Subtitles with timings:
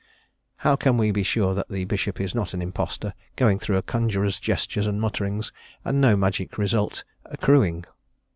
[0.55, 3.83] How can we be sure that the Bishop is not an impostor, going through a
[3.83, 5.51] conjuror's gestures and mutterings,
[5.85, 7.85] and no magic results accruing?